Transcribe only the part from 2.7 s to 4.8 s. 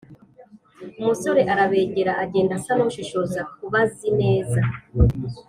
n'ushishoza nk'ubazi neza,